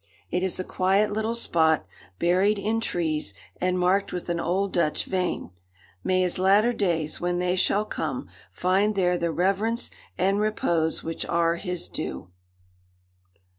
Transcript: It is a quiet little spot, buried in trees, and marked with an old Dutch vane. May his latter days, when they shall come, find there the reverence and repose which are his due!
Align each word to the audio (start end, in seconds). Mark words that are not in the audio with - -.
It 0.31 0.41
is 0.41 0.59
a 0.59 0.63
quiet 0.63 1.11
little 1.13 1.35
spot, 1.35 1.85
buried 2.17 2.57
in 2.57 2.79
trees, 2.81 3.35
and 3.57 3.77
marked 3.77 4.11
with 4.11 4.29
an 4.29 4.39
old 4.39 4.73
Dutch 4.73 5.05
vane. 5.05 5.51
May 6.03 6.21
his 6.21 6.39
latter 6.39 6.73
days, 6.73 7.21
when 7.21 7.37
they 7.37 7.55
shall 7.55 7.85
come, 7.85 8.27
find 8.51 8.95
there 8.95 9.15
the 9.19 9.29
reverence 9.31 9.91
and 10.17 10.39
repose 10.39 11.03
which 11.03 11.23
are 11.27 11.57
his 11.57 11.87
due! 11.87 12.31